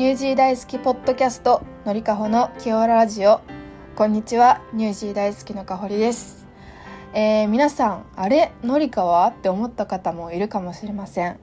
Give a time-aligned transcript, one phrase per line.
[0.00, 3.42] ニュージー大好きポッドキャストのりかほのキオララジオ。
[3.96, 6.46] こんにちはニュージー大好きのかほりです、
[7.12, 8.50] えー皆さんあれ？
[8.64, 9.26] のりかは？
[9.26, 11.38] って思った方もいるかもしれません。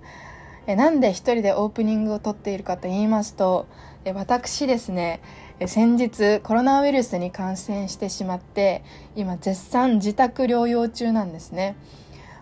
[0.65, 3.67] えなんで一人でオープニングを撮っているかと言いますと
[4.05, 5.21] え私ですね
[5.59, 8.83] え先日コロナウイルスに感染してしまって
[9.15, 11.75] 今絶賛自宅療養中なんですね。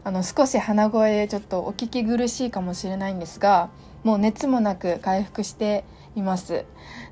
[0.06, 3.70] あの少し鼻声でちょっとお聞き苦しいかもしれないんですが
[4.06, 5.84] もう熱もなく回復して
[6.16, 6.66] います。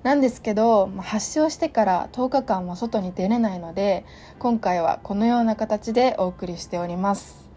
[0.04, 4.06] なんですけど発症してから10日間も外に出れないので
[4.38, 7.50] 今回はこのような形でお送りしております。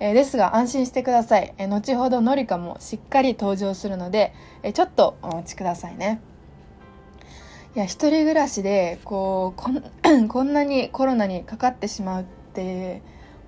[0.00, 6.20] えですが安心してください、え後ほどのりかもしっかり登場するので、えちょっとお待ちくださいね。
[7.76, 13.00] いや一人暮らしでこうこん こんなにコロナにかかってしまうって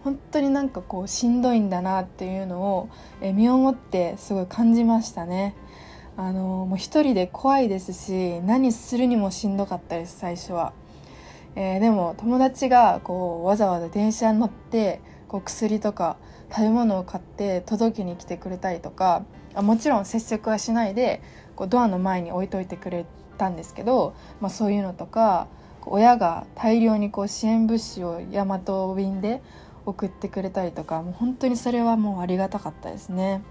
[0.04, 2.88] 本当になんかこうしんどいんだなっていうのを、
[3.20, 5.54] え身をもってすごい感じましたね。
[6.16, 10.72] あのもう一人で怖いですし何するにもしんどかったです最初は、
[11.54, 16.16] えーでも友達がこうわざわざ電車に乗ってこう薬とか
[16.50, 21.22] 食べ物を買って届けに来てくれたりとかあもちろん接触はしないで
[21.54, 25.46] こうドアの前に置いといてくれたんですけど、まあ、そういうのとか
[25.86, 29.40] 親が大量にこう支援物資を大和便で
[29.88, 33.42] 送ってくれたりとかもう本当にそれはもうありがたかったですね。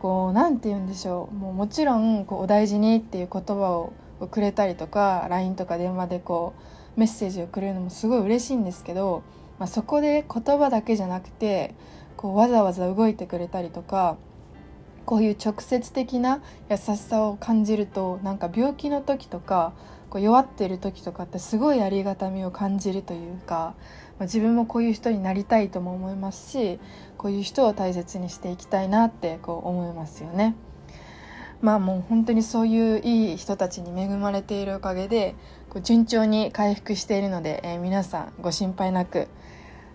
[0.00, 3.92] こうなんて言うんでしょうもうもちろんこうお大事にっていう言葉を
[4.30, 6.54] くれたりとか LINE とか電話でこ
[6.96, 9.22] うメッセージをくれるのもすごい嬉しいんですけど、
[9.58, 11.74] まあ、そこで言葉だけじゃなくて
[12.16, 14.16] こうわざわざ動いてくれたりとか
[15.04, 19.72] こういう直接的な優しさを感じるとなんか病気の時とか
[20.10, 23.74] こう弱ってる時とかってすごいありがたみを感じるというか、
[24.18, 26.80] まあ、自分もこういう人になりたいとも思いますし
[27.16, 30.56] こういう人を大切にしていきたいなってこう思いますよね。
[31.62, 35.34] まあもう本当にそういういい人たちに恵まれているおかげで
[35.68, 39.28] こう順調に回復しているので、えー皆さんご心配なく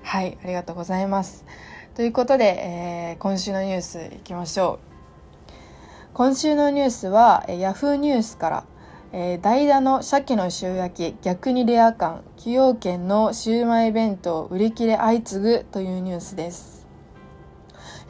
[0.04, 1.44] はいありがとうございます。
[1.96, 4.96] ということで、えー今週のニュースいきましょう。
[6.16, 8.66] 今週のニュースは、えー、ヤフーニュースから、
[9.18, 16.86] えー代打の鮭の塩焼き逆にレア感崎陽軒のシウマイ弁当売り切れ相次ぐというニュースです。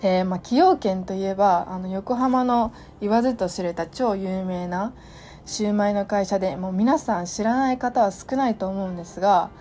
[0.01, 4.93] えーまあ、崎陽軒といえばあの横浜の言わずと知れた超有名な
[5.45, 9.51] シウマイの会社でもう皆さん知らない方は少ないと思うんですが、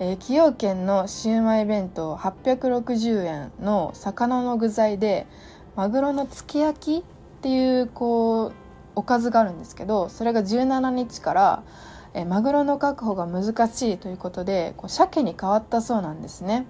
[0.00, 5.28] えー崎陽軒のシウマイ弁当860円の魚の具材で
[5.76, 8.59] マグロのつけ焼きっていうこう
[8.94, 11.62] おかずがあるんですけどそれが17日から、
[12.14, 16.66] えマグロの確保が難しいということでこう鮭に変わったそうなんですね。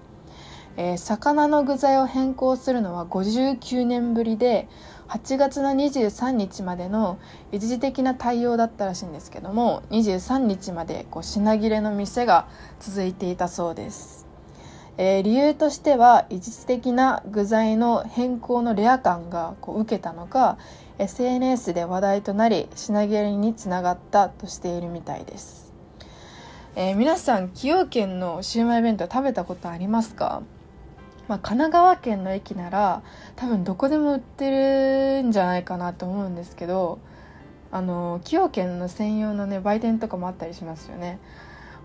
[0.77, 4.69] えー魚の具材を変更するのは59年ぶりで
[5.09, 7.19] 8月の23日までの
[7.53, 12.49] 一時的な対応だったらしいんですけども23日までこう品切れの店が
[12.79, 14.27] 続いていたそうです、
[14.97, 20.59] えー理由としては一時的な具材の変更のレア感がこう受けたのか
[21.01, 25.73] SNS で話題となり品切れにつながったとしているみたいです。
[26.77, 30.43] えー皆さん崎陽軒のシウマイ弁当食べたことありますか？
[31.27, 33.03] まあ、神奈川県の駅なら
[33.37, 34.51] 多分どこでも売って
[35.21, 36.99] るんじゃないかなと思うんですけど
[37.71, 41.19] あの崎陽軒の専用のね売店とかもあったりしますよね。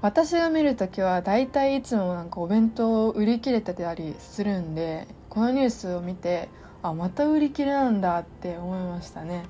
[0.01, 6.49] 私が見るときは大体いつもなんかお弁当売り切れてたりするんでこのニュースを見て
[6.87, 9.45] あまた売り切れなんだって思いましたね。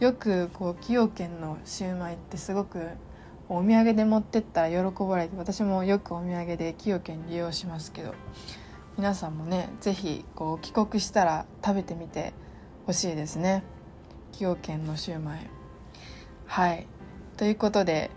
[0.00, 2.88] よくこう崎陽軒のシウマイってすごく
[3.48, 8.14] お土産で持ってったら喜ばれて私もよくお土産で崎陽軒利用しますけど
[8.98, 10.24] 皆さんもね是非
[10.60, 12.34] 帰国したら食べてみて
[12.86, 13.62] ほしいですね。
[14.32, 15.50] 崎陽軒のシューマイ。
[16.46, 16.86] はい。
[17.36, 18.10] ということで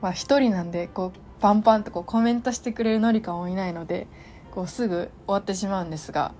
[0.00, 4.06] まあ一人なんでこうパンパンとこうコメントしてくれるのりかもいないので
[4.50, 6.34] こうすぐ終わってしまうんですが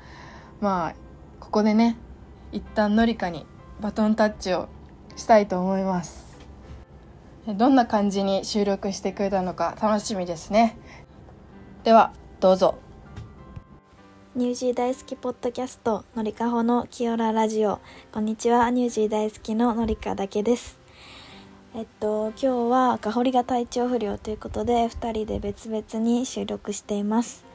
[0.61, 0.95] まあ
[1.41, 1.97] ここでね
[2.53, 3.47] 一旦のりかに
[3.81, 4.69] バトンタッチを
[5.17, 6.39] したいと思います。
[7.47, 10.77] どんな感じに収録してくれたのか楽しみですね。
[11.83, 12.79] ではどうぞ。
[14.37, 17.81] ニュージー大好きポッドキャストのりかほのキオララジオ。
[18.13, 20.79] こんにちはニュージー大好きののりかだけです。
[21.75, 27.50] えっと今日はかほりが体調不良ということで2人で別々に収録しています。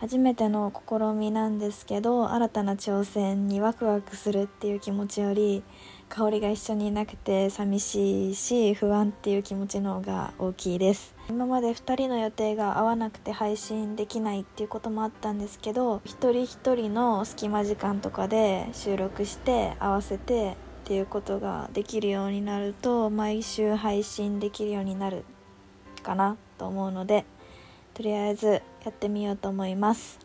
[0.00, 5.62] 初めての試みなんですけど新たな挑戦にワクワクするっていう気持ちより
[6.08, 11.14] 香りが一緒にいなくて寂しいし不安っていう気持ちの方が大きいです。
[11.28, 25.22] 今まで2人の予定が合わなくて配信できないっていうこともあったんですけど一人一人の隙間時間とかで収録して合わせてっっていうことができるようになると毎週配信できるようになる
[26.02, 27.26] かなと思うので
[27.98, 30.20] とりあえずやってみようと思います。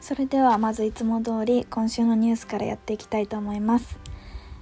[0.00, 3.98] それではまずいつも通り今週のニュースからやっていきたいと思います。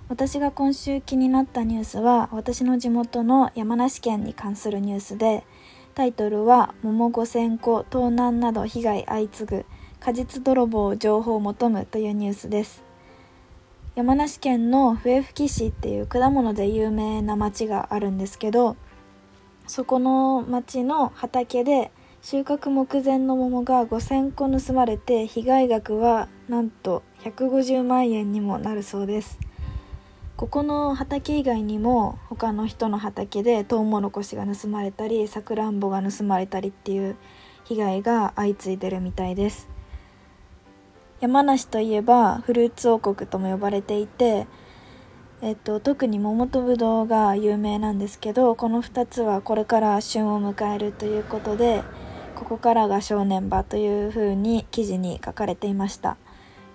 [0.08, 5.44] 私が今週気になったニュースは私の地元の山梨県に関するニュースで
[5.94, 9.66] タイトルは「桃5000個盗難など被害相次ぐ
[10.00, 12.82] 果実泥棒情報を求む」というニュースです。
[13.96, 18.76] 山梨県の笛吹市っていう果物で有名な町があるんですけど
[19.66, 21.90] そこの町の畑で
[22.28, 29.38] 収穫目前の桃が5000個盗まれて被害額はなんと150万円にもなるそうです。
[30.36, 37.14] ここの畑以外にも他の人の畑でトウモロコシが盗まれたりさくらんぼが盗まれたりっていう
[37.62, 39.68] 被害が相次いでるみたいです。
[41.20, 44.48] 山梨といえばフルーツ王国とも呼ばれていて、
[45.42, 51.84] えっと、特に桃とぶどうが有名なんですけどこの2つはこれから旬を迎えるということで
[52.36, 56.16] ここからが正念場というふうに記事に書かれていました。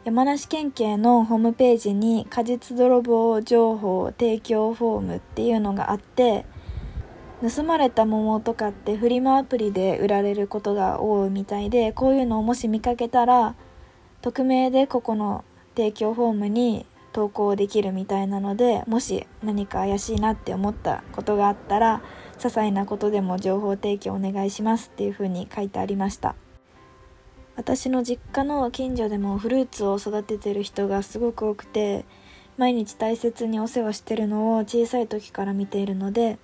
[0.04, 6.44] 山梨県警のホームページに果実泥棒情報提供フォームっていうのがあって
[7.48, 13.54] 盗まれた桃とかってフリマアプリで売られることが多いみたいでこういうのをもし見かけたら
[14.24, 22.02] 匿名でここの提供フォームに投稿できるみたいなのでもし何か怪しいなって思ったことがあったら
[22.42, 26.36] 些細なことでも情報提供お願いしますっていうふうに書いてありました。
[27.56, 32.06] 私の実家の近所でもフルーツを育ててる人がすごく多くて
[32.58, 36.40] 毎日大切にお世話してるのを小さい時から見ているので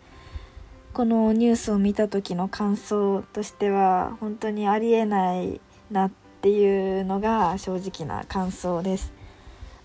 [0.93, 5.59] このニュースを見た時の感想としては本当にありえない
[5.89, 6.11] なっ
[6.41, 9.16] ていうのが正直な感想です。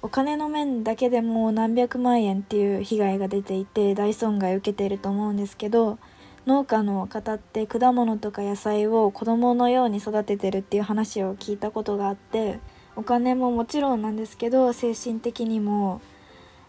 [0.04, 5.98] お金の面だけでも何百万円っていう被害が出ていて大損害を受けていると思うんですけど
[6.44, 12.58] 農家の方って果物とか野菜を子供のように育ててるっていう話を聞いたことがあって
[12.96, 16.00] お金ももちろんなんですけど精神的にも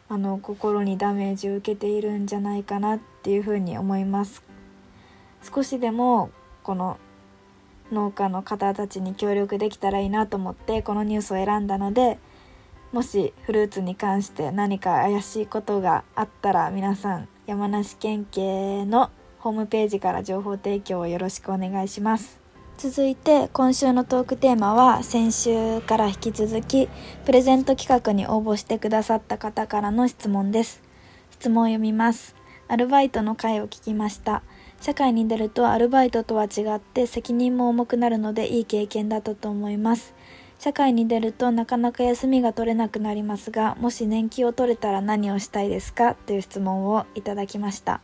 [0.10, 4.44] あの心にダメージを受けているんじゃないかなっていうふうに思います。
[5.42, 6.30] 少しでも
[6.62, 6.98] この
[7.92, 12.20] 農家の方たちに協力できたらいいなと思ってこのニュースを選んだので
[12.94, 19.10] もしフルーツに関して何か怪しいことがあったら皆さん山梨県警の
[19.40, 22.40] ホームページから情報提供をよろしくお願いします。
[22.78, 26.88] 続いて今週のトークテーマは先週から引き続き
[27.26, 30.84] プレゼント企画に応募してくださった方からの質問です。
[31.32, 32.36] 質問を読みます。
[32.68, 34.44] アルバイトの回を聞きました。
[34.82, 40.14] 社会に出るとアルバイトとは違って責任も重くなるのでいい経験だったと思います。
[40.64, 46.16] 社会に出るとなかなか休みが取れなくなりますがもし年金を取れたら何をしたいですか？
[46.16, 48.00] という質問をいただきました。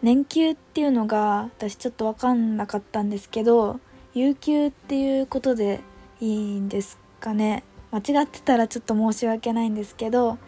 [0.00, 3.80] 年給っていうのが私ちょっと分かんなかったんですけど
[4.14, 5.80] 有給っていうことで
[6.22, 7.64] いいんですかね？
[7.90, 10.38] 間違ってたらちょっと申し訳ないんですけど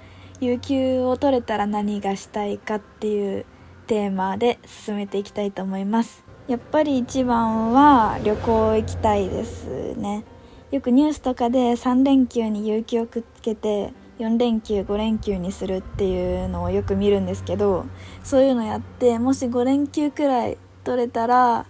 [0.40, 3.44] 有給を取れたら何がしたいかっていう
[3.88, 6.24] テーマで進めていきたいと思います。
[6.48, 10.24] やっぱり一番は旅行行きたいですね。
[10.72, 17.84] よくニュースとかで3連休に有給をくっつけて4連休5連休にするっていうのをよく見るんですけど
[18.24, 21.66] そういうのやってもし5連休くらい取れたら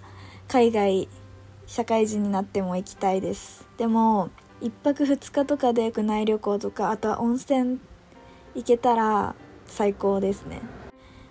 [0.46, 1.08] 海外
[1.66, 3.66] 社会人になっても行きたいです。
[3.76, 4.30] でも
[4.60, 7.80] 1泊2日とかで国内旅行とかあとは温泉
[8.54, 9.34] 行けたら
[9.66, 10.60] 最高ですね。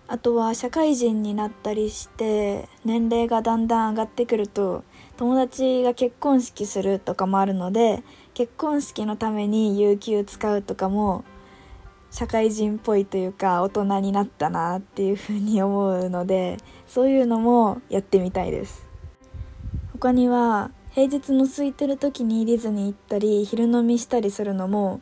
[0.09, 4.83] あとは社会人になったりして年齢がだんだん上がってくると
[5.21, 8.01] 友達が結婚式するとかもあるので
[8.33, 11.23] 結婚式のために有給使うとかも
[12.09, 18.89] 社会人っぽいというか大人になったなっていうふうに思うのでそういうのもやってみたいです。
[19.93, 25.01] 他には平日の空いてる時にディズニー行ったり昼飲みしたりするのも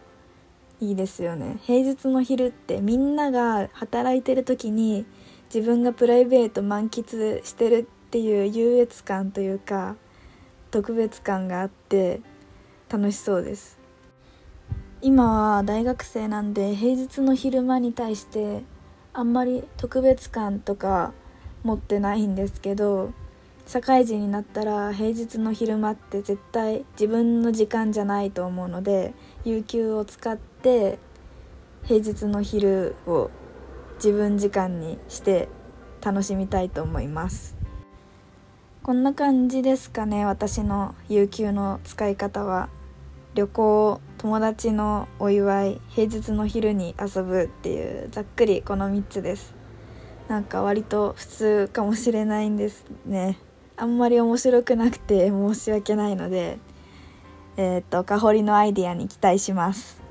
[0.81, 1.59] いいですよね。
[1.61, 5.05] 平日の昼ってみんなが働いてる時に
[5.45, 9.95] 自分がプライベート満喫してるっていう優越感というか
[10.71, 12.21] 特別感があって
[12.89, 13.79] 楽しそうです。
[15.01, 18.63] 今は大学生なんで平日の昼間に対して
[19.13, 21.13] あんまり特別感とか
[21.63, 23.13] 持ってないんですけど
[23.65, 29.13] 社会人になったら平日の昼間って絶対自分の時間じゃないと思うので
[29.45, 30.99] 有給を使って
[31.83, 33.29] 平日の昼を
[33.95, 35.47] 自分時間にして
[36.01, 37.55] 楽しみたいと思います。
[38.81, 42.69] こんな感じですかね私の有給の使い方は。
[43.35, 49.53] 旅行友達のお祝い平日の昼に遊ぶっていうざっくりこの3つです。
[50.29, 53.37] なんか割と普通かもしれないんですね。
[53.75, 56.57] あんまり面白くなくて 申し訳ないので
[57.57, 60.01] えっ、とかほりのアイディアに期待します。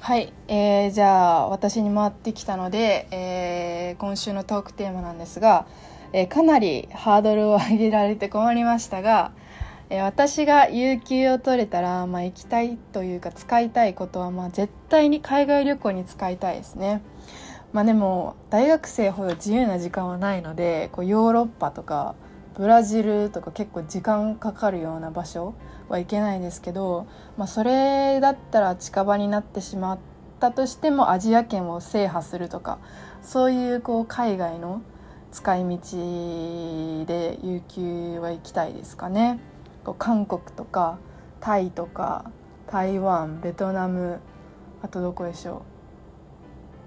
[0.00, 5.66] はい、えー、じゃあ私に回ってきたので、えー、今週のトークテーマなんですが、
[6.12, 9.32] え、かなりハードルを上げられて困りましたが、
[9.90, 17.02] え、私が有給を取れたら、まあ、行きたいというか使いたいことは、まあ、絶対に海外旅行に使いたいですね。
[17.72, 22.14] まあでも大学生ほど自由な時間はないのでこうヨーロッパとか
[22.54, 25.54] ブラジルとか結構時間かかるような場所
[25.90, 29.98] は行けないですけど、まあ、それだったら近場になってしまっ
[30.40, 32.78] たとしてもアジア圏を制覇するとか
[33.20, 34.80] そういうこう海外の
[35.36, 39.38] 使い道で有給は行きたいですかね。
[39.84, 40.98] こう韓国とか
[41.40, 42.30] タイとか
[42.68, 44.20] 台湾ベトナム
[44.80, 45.56] あとどこでしょ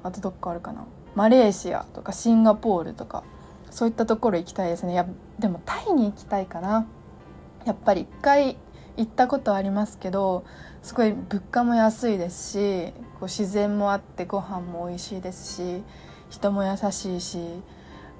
[0.03, 0.07] う。
[0.07, 0.87] あとどっかあるかな。
[1.13, 3.23] マレーシアとかシンガポールとか
[3.69, 4.95] そういったところ行きたいですね。
[4.95, 5.05] や
[5.37, 6.87] でもタイに行きたいかな。
[7.65, 8.57] やっぱり一回
[8.97, 10.43] 行ったことありますけど
[10.81, 15.83] すごい物価も安いですしこう自然もあってご飯も美味しいですし
[16.31, 17.37] 人も優しいし、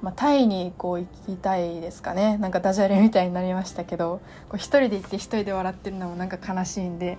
[0.01, 2.37] まあ、タイにこう行きたいですかね。
[2.37, 4.21] なんかダジャレみたいになりましたけど
[4.55, 7.17] 一人で行って一人で笑ってるのもなんか悲しいんで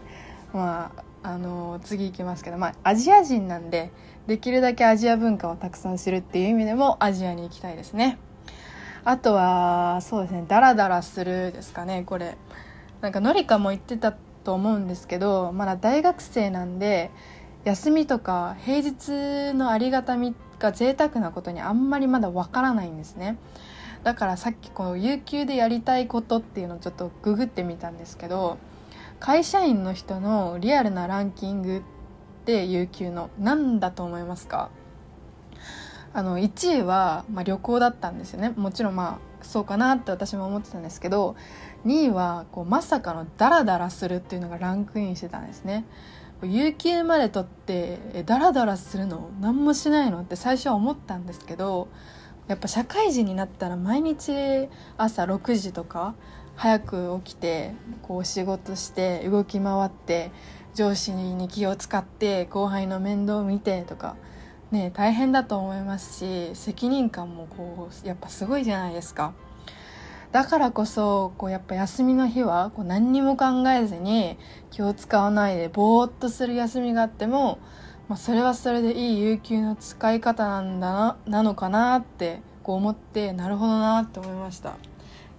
[0.53, 3.93] まああの次行きますけど、まあ、アジア人なんで
[4.27, 8.19] できるだけアジア文化をたくさん知るっていう意味でもアジアに行きたいですね。
[9.05, 12.37] あとはそうですねダラダラするですかねこれ。
[13.01, 17.11] なんかのりかも言ってたと思うんですけどまだ大学生なんで
[17.65, 23.37] 休みとか平日のありがたみってが贅沢なことにあんまりまだわからないんですね。
[24.05, 28.57] だからさっきこの有給でやりたいことっていうのをちょっとググってみたんですけど
[29.19, 31.83] 会社員の人のリアルなランキングっ
[32.47, 34.71] て有給の何だと思いますか？
[36.13, 38.51] あの1位は、まあ、旅行だったんですよね。
[38.57, 41.37] もちろんまあそうかなって私も思ってたんですけど
[41.85, 45.85] 2位はこうまさかのダラダラするっていうのがランクインしてたんですね。
[46.43, 51.89] 有給まで取ってダラダラするの何もしないのって最初は思ったんですけど
[52.49, 56.15] やっぱ社会人になったら毎日朝6時とか
[56.57, 60.33] 早く起きてこう仕事して動き回って
[60.75, 64.17] 上司に気を使って後輩の面倒を見てとか
[64.71, 69.35] ね大変だと思いますし責任感もこうやっぱすごいじゃないですか。
[70.33, 74.39] だからこそこうやっぱ休みの日はこう何にも考えずに
[74.71, 77.59] 気を使わないでぼーっとする休みがあっても、
[78.09, 84.77] まあ、それはそれでいい有給の使い方なんだななのかなってこう思ってなるほどなって思いました。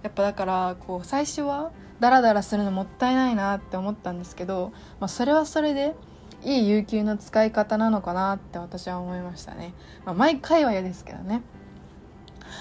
[0.02, 1.70] やっぱだからこう最初は
[2.00, 5.94] ダラダラするのもったいないなって思ったんですけど、まあ、それはそれで
[6.42, 9.72] いい有給の使い方なのかなって私は思いましたね、
[10.04, 11.42] まあ、毎回は嫌ですけどね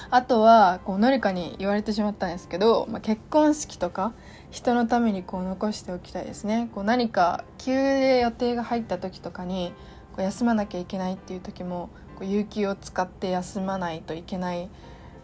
[0.10, 4.13] あとはこうのりかに言われてしまったんですけど、まあ、結婚式とか
[4.50, 6.69] 人のためにこう残しておきたいですね。
[6.74, 9.74] こう何か急で予定が入った時とかに
[10.13, 14.69] こう休まなきゃいけないっていう時もこう有給を使って休まないといけない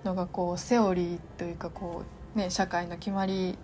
[0.04, 2.04] のがこうセオリーというかこ
[2.36, 3.58] う、ね、社会の決まり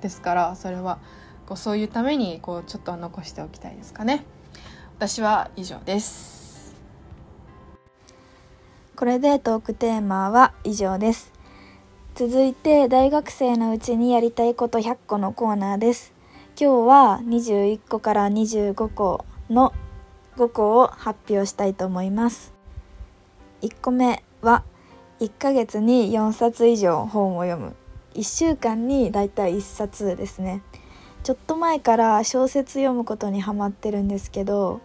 [0.00, 0.98] ですからそれは
[1.46, 4.24] こうそういうためにこうちょっと残しておきたいですかね。
[4.96, 6.39] 私は以上です。
[9.00, 11.32] これでトークテーマは以上です。
[12.14, 16.12] 続いて大学生のうちにやりたいこと100個のコーナーです。
[16.48, 19.72] 今日は21個から25個の
[20.36, 22.52] 5個を発表したいと思います。
[23.62, 24.64] 1個目は
[25.20, 27.74] 1ヶ月に4冊以上本を読む。
[28.12, 30.60] 1週間にだいたい1冊ですね。
[31.22, 34.82] ちょっと前から小説読むことにハマってるんですけど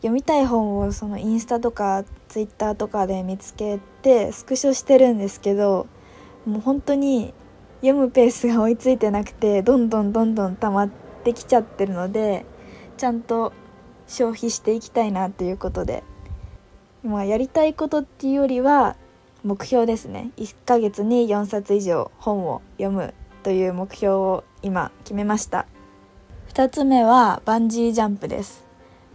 [0.00, 5.86] 読みたい本をそのインスタとかツイッターとかで見つけてスクショしてるんですけど
[6.46, 7.34] もう本当に
[7.80, 10.90] 読むペースが追いついてなくてどんどんどんどん溜まっ
[11.24, 12.46] てきちゃってるので
[12.96, 13.52] ちゃんと
[14.06, 16.02] 消費していきたいなということで、
[17.04, 18.96] まあ、やりたいことっていうよりは
[19.44, 20.32] 目標ですね。
[20.36, 25.66] 1ヶ月に4冊以上本を読むという目標を今決めました。
[26.52, 28.69] 2つ目はバンジージャンプです。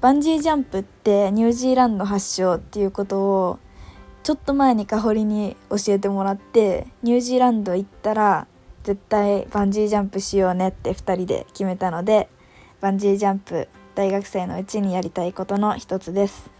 [0.05, 3.59] バンジージャンプってニュージーランド発祥っていうことを
[4.21, 8.45] ちょっと前に香りに教えてもらってニュージーランド行ったら
[8.83, 12.29] 絶対バンジージャンプしようねって2人で決めたので
[12.81, 16.51] バンジージャンプ大学生のうちにやりたいことの一つです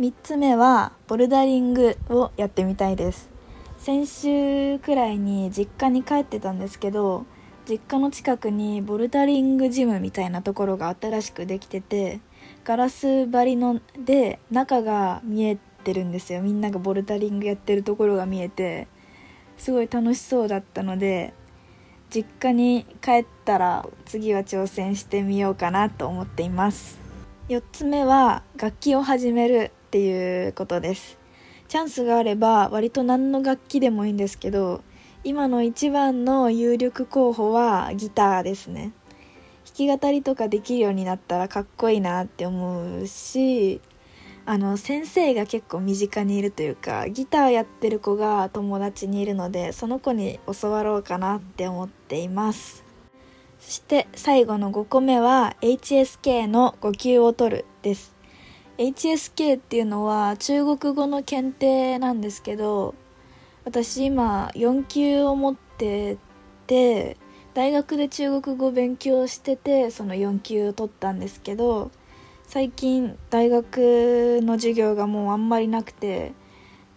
[0.00, 3.30] 3つ目はボルダリングをやってみたいです
[3.78, 7.26] 先週くらいに実家に帰ってたんですけど
[7.68, 12.18] 実家の近くにボルダリングジムみたいなところが新しくできてて
[12.64, 16.42] ガラス張りので中が見えてるんですよ。
[16.42, 18.86] みんながボルダリングやってるところが見えて
[19.56, 21.34] すごい楽しそうだったので
[22.10, 26.98] 実家に帰ったら次は挑戦してみようかなと思っています。
[27.48, 31.18] 4つ目は楽器を始めるっていうことです。
[31.68, 34.82] チャンスがあれば割と何の楽器でもいいんですけど
[35.22, 38.92] 今の一番の有力候補はギターですね。
[39.80, 43.80] き語りとかできるようになったらかっこいいなって思うし
[44.44, 52.84] あの先生が結構身近にいるというかギターやってる子が友達にいるのでその子に教わろうかなって思っています。
[53.58, 58.16] そして最後の5個目は HSK の5級を取るです。
[58.78, 62.94] HSK っていうのは中国語の検定なんですけど
[63.64, 66.16] 私今4級を持って
[66.66, 67.18] て
[67.54, 71.90] 大学で中国語勉強しててその4級を取ったんですけど
[72.46, 76.32] 最近大学の授業がもうあんまりなくて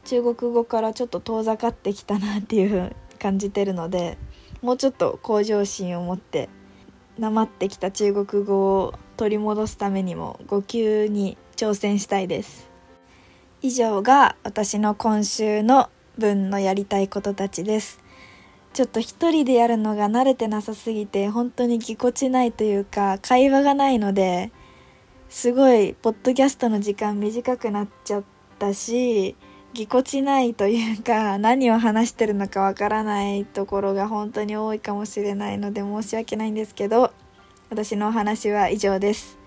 [0.05, 4.17] 中国語からちょっと遠ざかってきたなっていうふう感じてるので
[4.61, 6.49] もうちょっと向上心を持って
[7.17, 12.69] なまってきた中国語を取り戻すためにも5級に挑戦したいです。
[13.61, 18.02] 以上が私の今週の分のやりたいことたちです。
[18.73, 24.51] ちょっと一人でやるのが慣れてなさすぎて本当にぎこちないというか会話がないので
[25.29, 28.23] すごいポッドキャストの時間短くなっちゃっ
[28.57, 29.35] たし
[29.73, 37.13] ぎこちないというか何を話してるのかわからないところが本当に多いかもしれないので申し訳ないんですけど
[37.69, 39.39] 私のお話は以上です。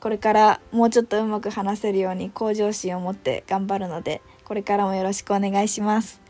[0.00, 6.27] これからもうちょっとうまく話せるように向上心を持って頑張るのでこれからもよろしくお願いします。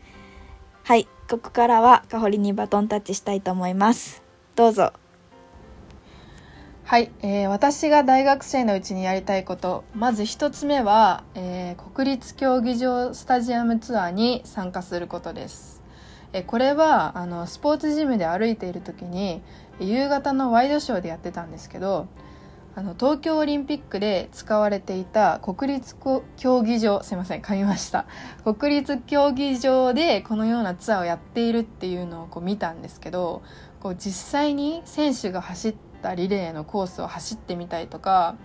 [0.89, 4.23] はいここからはかほりにバトンタッチしたいと思います。
[4.55, 4.91] どうぞ。
[6.83, 9.83] はい、えー、私が大学生のうちにやりたいこと。
[9.93, 15.83] まず一つ目は、えー、国立競技場スタジアムツアーに参加することです、
[16.33, 19.43] えー、これはあのスポーツジムで歩いている時に
[19.79, 22.07] 夕方のワイドショーでやってたんですけど
[22.75, 25.95] あの東京オリンピックで使われていた国立
[26.37, 28.05] 競技場すいません噛みました。
[28.43, 33.41] 国立競技場でこのようなツアーをやっているっていうのをこう見たんですけど
[33.81, 38.37] こう実際に選手が走ったリレーのコースを走ってみたりとか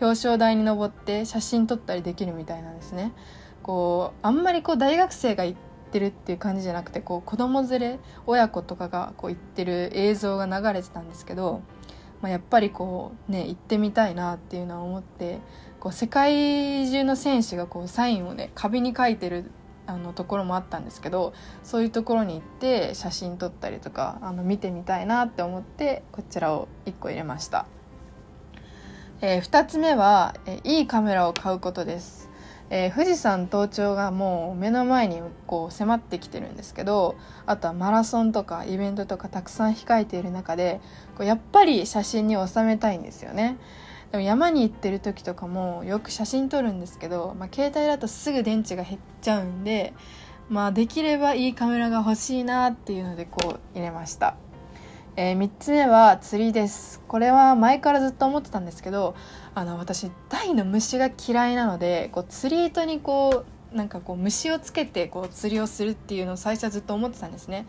[0.00, 3.12] 表彰台に登って写真撮ったりできるみたいなんですね。
[3.62, 5.58] こうあんまりこう大学生が行っ
[5.90, 11.62] てるっていう感じじゃなくてこう子供連れ親子とかがこう行ってる映像が流れてたんですけど
[12.24, 15.40] まあ、やっぱりこうね行ってみたいなっていうのは思って
[15.78, 19.50] こう世界中の選手がこうサインをね壁に書いてる
[19.86, 27.66] あのところもあったんですけどそういうところに行って写真撮ったりとかあの見てみたいなって思ってこちらを1個入れました、
[29.20, 32.23] えー、2つ目は、えー、いいカメラを買うことです。
[32.70, 40.80] えー、富士山登頂がもう目の前にこう迫ってきてるんですけどあとはマラソンとかイベントとかたくさん控えている中で
[41.16, 43.58] こうやっぱり写真に収めたいんですよね。
[44.12, 49.92] でも山に行ってる時とかもよく写真撮るんですけど、まあ、携帯だとすぐ電池が減っちゃうんで、
[50.48, 54.36] まあ、できればいいカメラが欲しいなっていうのでこう入れました。
[55.16, 57.00] えー、3つ目は釣りです。
[57.06, 59.14] これは前からずっと思ってたんですけど
[59.54, 67.68] あの私大の虫が嫌いなのでこう釣り糸にこうなんかこう虫をつけてこう釣りをするっていうのを最初はずっと思ってたんですね。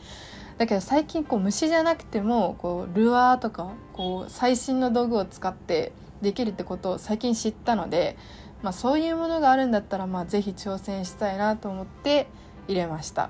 [0.58, 5.92] だけど最近こう虫じゃなくてもこうルアーとかこう最新の道具を使って
[6.24, 8.18] できるってことを最近知ったので、
[8.64, 12.28] まあ、そういうものがあるんだったらまあぜひ挑戦したいなと思って
[12.68, 13.30] 入れました。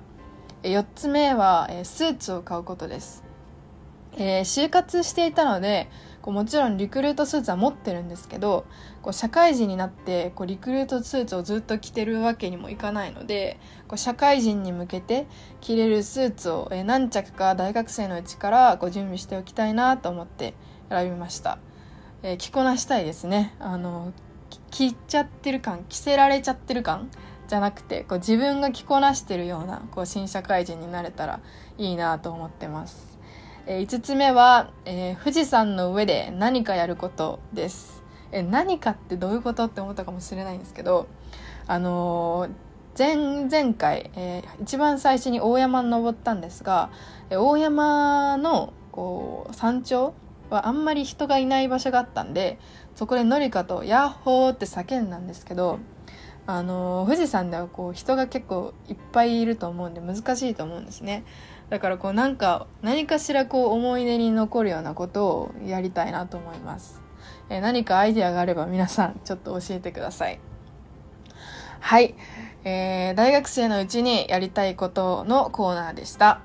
[0.63, 3.24] 4つ目はスーツを買うことです。
[4.17, 5.89] えー、就活していたので
[6.21, 8.65] こうもちろんリクルートスーツは持ってるんですけど
[9.01, 15.27] こう社会人になってこうリクルートスーツをずっと着てるわけにもいかないのでこう社会人に向けて
[15.61, 20.55] 着れるスーツを、え、何着か大学生のうちからこ準備しておきたいなと思って
[20.89, 21.59] 選びました、
[22.23, 23.53] えー、着こなしたいですね。
[23.59, 24.13] あの
[24.71, 27.09] 着ちゃってる感着せられちゃってる感
[27.47, 31.39] じゃなくてこう自分が着こなしてるようなこう新社会人になれたら
[31.77, 33.14] いいなと思ってます。
[33.67, 38.03] え5つ目は、えー、富士山の上で何かやることです。
[38.31, 41.07] え何かってどういうことって思ったかもしれないんですけど、
[41.67, 42.49] あのー、
[42.97, 46.91] 前前回、えー、一番最初に大山に登ったんですが、
[47.29, 50.13] え大山のこう山頂
[50.49, 52.59] はあんまり人がいない場所があったんで
[52.95, 55.79] そこでのりかと「ヤッホー!」って叫んだんですけど
[56.47, 61.23] あの富士山ではこう人が結構いっぱいいると思うんで難しいと思うんですね
[61.69, 67.01] だからこうなんか何かしらこう思い出に残るようなことをやりたいなと思います、
[67.49, 70.39] えー、何かアイディアがあれば皆さんちょっと教えてください。
[71.79, 72.15] はい、
[72.63, 76.41] えー、大学生のうちにやりたいことのコーナーでした。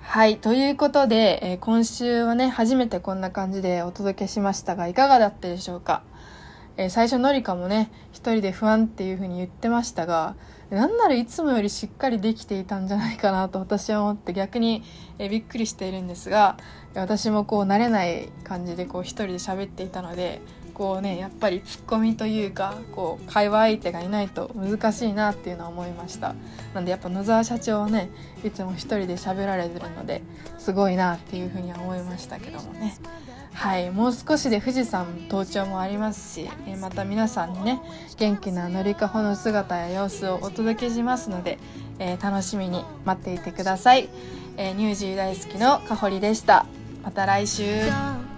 [0.00, 0.38] はい。
[0.38, 6.02] ということで、えー、今週はね、初めてこんな感じでお届けしましたが、いかがだったでしょうか？
[6.76, 10.34] えー、最初のりかもね、一人で不安っていう風に言ってましたが、
[10.72, 14.82] なんならいつもよりしっかりできていたんじゃないかなと私は思って逆に、
[15.18, 16.56] えびっくりしているんですが
[16.94, 20.40] 私もこう慣れない感じでこう一人で喋っていたので
[20.72, 26.34] こうねやっぱりツッコミというかこう会話相手がいないと難しいなっていうのは思いました。
[26.72, 28.10] なんでやっぱ野沢社長はね
[28.42, 30.22] いつも一人で喋られてるので
[30.58, 32.96] すごいなっていうふうには思いましたけどもね。
[33.54, 37.80] はいもう少しで富士山登頂もありますしえまた皆さんにね
[38.16, 41.58] 元気なのりかほの姿や様子をお届けしますので、
[41.98, 44.08] えー、楽しみに待っていてください、
[44.56, 46.66] えー、ニュージー大好きのかほりでした。
[47.02, 48.31] また来週。